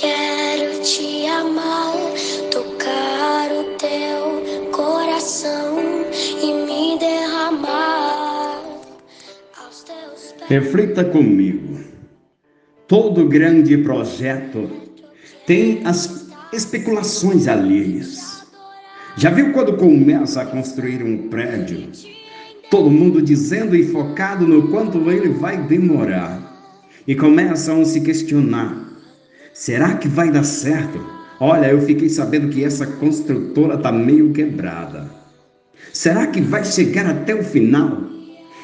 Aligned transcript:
quero 0.00 0.80
te 0.82 1.26
amar, 1.26 1.92
tocar 2.50 3.50
o 3.52 3.76
teu 3.76 4.70
coração 4.70 5.78
e 6.42 6.54
me 6.64 6.98
derramar 6.98 8.62
aos 9.62 9.82
teus 9.82 10.32
pés. 10.32 10.48
Reflita 10.48 11.04
comigo. 11.04 11.80
Todo 12.88 13.28
grande 13.28 13.76
projeto 13.78 14.70
tem 15.46 15.82
as 15.84 16.30
especulações 16.52 17.46
alheias. 17.46 18.46
Já 19.16 19.28
viu 19.30 19.52
quando 19.52 19.76
começa 19.76 20.40
a 20.40 20.46
construir 20.46 21.02
um 21.02 21.28
prédio? 21.28 21.90
Todo 22.70 22.90
mundo 22.90 23.20
dizendo 23.20 23.76
e 23.76 23.86
focado 23.88 24.46
no 24.46 24.68
quanto 24.68 25.10
ele 25.10 25.28
vai 25.28 25.58
demorar. 25.58 26.50
E 27.06 27.14
começam 27.14 27.82
a 27.82 27.84
se 27.84 28.00
questionar 28.00 28.91
será 29.52 29.94
que 29.94 30.08
vai 30.08 30.30
dar 30.30 30.44
certo? 30.44 30.98
Olha, 31.40 31.66
eu 31.66 31.80
fiquei 31.82 32.08
sabendo 32.08 32.48
que 32.48 32.64
essa 32.64 32.86
construtora 32.86 33.74
está 33.74 33.90
meio 33.90 34.32
quebrada. 34.32 35.10
Será 35.92 36.26
que 36.26 36.40
vai 36.40 36.64
chegar 36.64 37.06
até 37.06 37.34
o 37.34 37.42
final? 37.42 38.12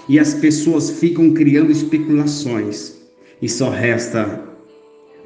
e 0.08 0.18
as 0.18 0.34
pessoas 0.34 0.90
ficam 0.90 1.32
criando 1.32 1.70
especulações 1.70 2.96
e 3.42 3.48
só 3.48 3.68
resta 3.68 4.42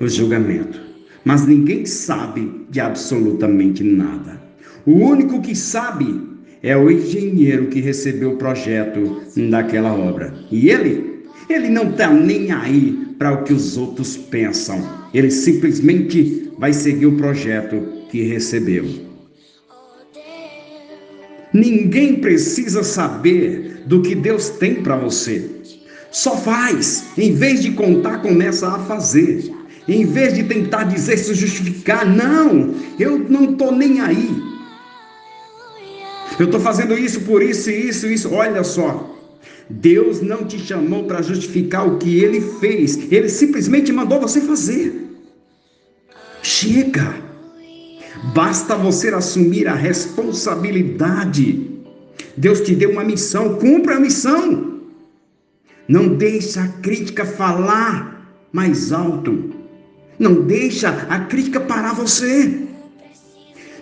o 0.01 0.09
julgamento. 0.09 0.81
Mas 1.25 1.47
ninguém 1.47 1.87
sabe 1.87 2.67
de 2.69 2.81
absolutamente 2.81 3.85
nada. 3.85 4.43
O 4.85 4.93
único 4.93 5.41
que 5.41 5.55
sabe 5.55 6.21
é 6.63 6.77
o 6.77 6.91
engenheiro 6.91 7.69
que 7.69 7.81
recebeu 7.81 8.33
o 8.33 8.37
projeto 8.37 9.23
daquela 9.49 9.95
obra. 9.95 10.35
E 10.51 10.69
ele, 10.69 11.23
ele 11.49 11.69
não 11.69 11.91
está 11.91 12.13
nem 12.13 12.51
aí 12.51 13.12
para 13.23 13.35
o 13.35 13.45
que 13.45 13.53
os 13.53 13.77
outros 13.77 14.17
pensam. 14.17 14.83
Ele 15.15 15.31
simplesmente 15.31 16.51
vai 16.59 16.73
seguir 16.73 17.07
o 17.07 17.17
projeto 17.17 17.81
que 18.11 18.25
recebeu. 18.25 18.85
Ninguém 21.53 22.17
precisa 22.17 22.83
saber 22.83 23.85
do 23.87 24.03
que 24.03 24.17
Deus 24.17 24.49
tem 24.49 24.83
para 24.83 24.97
você. 24.97 25.49
Só 26.11 26.37
faz. 26.37 27.05
Em 27.17 27.33
vez 27.33 27.63
de 27.63 27.71
contar, 27.71 28.23
começa 28.23 28.67
a 28.67 28.81
fazer. 28.81 29.55
Em 29.87 30.05
vez 30.05 30.35
de 30.35 30.43
tentar 30.43 30.83
dizer, 30.83 31.17
se 31.17 31.33
justificar, 31.33 32.05
não, 32.05 32.75
eu 32.99 33.21
não 33.21 33.53
estou 33.53 33.71
nem 33.71 34.01
aí. 34.01 34.43
Eu 36.41 36.47
estou 36.47 36.59
fazendo 36.61 36.99
isso 36.99 37.21
por 37.21 37.41
isso, 37.41 37.71
isso, 37.71 38.05
isso. 38.09 38.35
Olha 38.35 38.65
só. 38.65 39.15
Deus 39.81 40.21
não 40.21 40.45
te 40.45 40.59
chamou 40.59 41.05
para 41.05 41.23
justificar 41.23 41.87
o 41.89 41.99
que 41.99 42.19
ele 42.19 42.41
fez. 42.61 43.11
Ele 43.13 43.29
simplesmente 43.29 43.93
mandou 43.93 44.21
você 44.21 44.41
fazer. 44.41 44.93
Chega. 46.43 47.15
Basta 48.35 48.77
você 48.77 49.09
assumir 49.09 49.67
a 49.67 49.75
responsabilidade 49.75 51.73
Deus 52.37 52.61
te 52.61 52.75
deu 52.75 52.91
uma 52.91 53.05
missão, 53.05 53.57
cumpra 53.57 53.97
a 53.97 54.01
missão. 54.01 54.81
Não 55.89 56.09
deixa 56.17 56.63
a 56.63 56.69
crítica 56.69 57.25
falar 57.25 58.31
mais 58.53 58.93
alto. 58.93 59.51
Não 60.19 60.43
deixa 60.43 60.89
a 61.09 61.21
crítica 61.21 61.61
parar 61.61 61.95
você. 61.95 62.69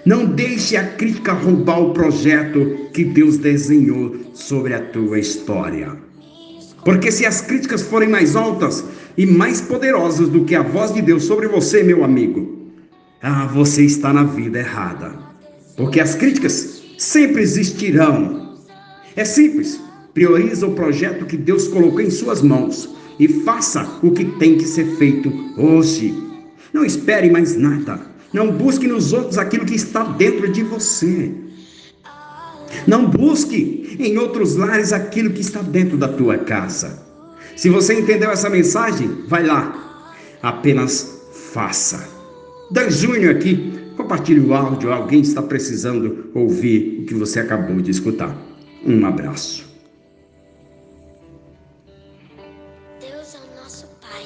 Não 0.04 0.24
deixe 0.24 0.76
a 0.76 0.84
crítica 0.84 1.32
roubar 1.32 1.80
o 1.80 1.92
projeto 1.92 2.88
que 2.92 3.04
Deus 3.04 3.36
desenhou 3.36 4.16
sobre 4.32 4.74
a 4.74 4.80
tua 4.80 5.18
história. 5.18 5.96
Porque 6.84 7.12
se 7.12 7.26
as 7.26 7.40
críticas 7.42 7.82
forem 7.82 8.08
mais 8.08 8.34
altas 8.34 8.84
e 9.16 9.26
mais 9.26 9.60
poderosas 9.60 10.28
do 10.28 10.44
que 10.44 10.54
a 10.54 10.62
voz 10.62 10.94
de 10.94 11.02
Deus 11.02 11.24
sobre 11.24 11.46
você, 11.46 11.82
meu 11.82 12.02
amigo, 12.02 12.70
ah, 13.22 13.46
você 13.46 13.84
está 13.84 14.12
na 14.12 14.24
vida 14.24 14.58
errada. 14.58 15.12
Porque 15.76 16.00
as 16.00 16.14
críticas 16.14 16.82
sempre 16.96 17.42
existirão. 17.42 18.56
É 19.14 19.24
simples. 19.24 19.80
Prioriza 20.14 20.66
o 20.66 20.74
projeto 20.74 21.26
que 21.26 21.36
Deus 21.36 21.68
colocou 21.68 22.00
em 22.00 22.10
suas 22.10 22.42
mãos 22.42 22.88
e 23.18 23.28
faça 23.28 23.86
o 24.02 24.10
que 24.10 24.24
tem 24.38 24.56
que 24.56 24.64
ser 24.64 24.96
feito 24.96 25.30
hoje. 25.56 26.14
Não 26.72 26.84
espere 26.84 27.30
mais 27.30 27.56
nada. 27.56 28.09
Não 28.32 28.50
busque 28.52 28.86
nos 28.86 29.12
outros 29.12 29.38
aquilo 29.38 29.64
que 29.64 29.74
está 29.74 30.04
dentro 30.04 30.50
de 30.50 30.62
você. 30.62 31.32
Não 32.86 33.06
busque 33.08 33.96
em 33.98 34.16
outros 34.18 34.56
lares 34.56 34.92
aquilo 34.92 35.30
que 35.30 35.40
está 35.40 35.60
dentro 35.60 35.96
da 35.96 36.08
tua 36.08 36.38
casa. 36.38 37.02
Se 37.56 37.68
você 37.68 37.98
entendeu 38.00 38.30
essa 38.30 38.48
mensagem, 38.48 39.08
vai 39.26 39.44
lá. 39.44 40.08
Apenas 40.42 41.20
faça. 41.52 42.08
Dan 42.70 42.88
Júnior 42.90 43.36
aqui. 43.36 43.78
Compartilhe 43.96 44.40
o 44.40 44.54
áudio. 44.54 44.92
Alguém 44.92 45.20
está 45.20 45.42
precisando 45.42 46.30
ouvir 46.34 47.00
o 47.02 47.06
que 47.06 47.14
você 47.14 47.40
acabou 47.40 47.80
de 47.80 47.90
escutar. 47.90 48.34
Um 48.86 49.04
abraço. 49.04 49.68
Deus 52.98 53.34
é 53.34 53.38
o 53.38 53.62
nosso 53.62 53.86
Pai. 54.00 54.24